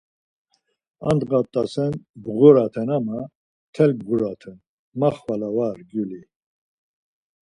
A 1.07 1.09
ndğa 1.15 1.39
t̆asen, 1.53 1.93
bğuraten 2.23 2.89
ama 2.97 3.19
mtel 3.67 3.91
bğuraten, 4.05 4.57
ma 4.99 5.09
xvala 5.15 5.49
var 5.57 5.77
gyuli. 5.89 6.21